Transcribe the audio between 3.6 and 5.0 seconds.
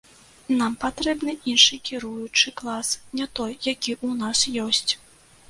які ў нас ёсць.